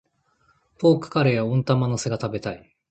[0.79, 2.75] ポークカレー、温玉乗せが食べたい。